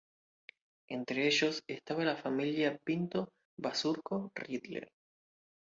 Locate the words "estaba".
1.67-2.03